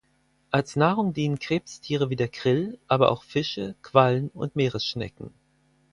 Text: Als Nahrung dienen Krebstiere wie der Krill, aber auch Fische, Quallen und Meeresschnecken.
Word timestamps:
Als 0.49 0.75
Nahrung 0.75 1.13
dienen 1.13 1.37
Krebstiere 1.37 2.09
wie 2.09 2.15
der 2.15 2.27
Krill, 2.27 2.79
aber 2.87 3.11
auch 3.11 3.21
Fische, 3.21 3.75
Quallen 3.83 4.29
und 4.29 4.55
Meeresschnecken. 4.55 5.31